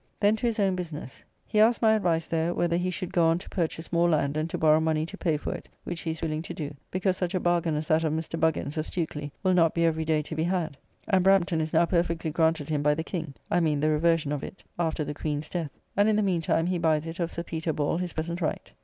[0.19, 1.23] Then to his own business.
[1.45, 4.49] He asked my advice there, whether he should go on to purchase more land and
[4.49, 7.35] to borrow money to pay for it, which he is willing to do, because such
[7.35, 8.39] a bargain as that of Mr.
[8.39, 10.75] Buggins's, of Stukely, will not be every day to be had,
[11.07, 14.43] and Brampton is now perfectly granted him by the King I mean the reversion of
[14.43, 17.71] it after the Queen's death; and, in the meantime, he buys it of Sir Peter
[17.71, 18.71] Ball his present right.